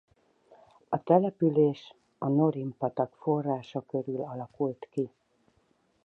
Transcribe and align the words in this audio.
A 0.89 1.03
település 1.03 1.95
a 2.17 2.27
Norin-patak 2.27 3.15
forrása 3.15 3.85
körül 3.85 4.21
alakult 4.21 4.87
ki. 4.91 5.09